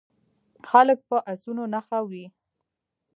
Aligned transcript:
خلک 0.69 0.99
په 1.09 1.17
اسونو 1.31 1.63
نښه 1.73 1.99
وي. 2.09 2.25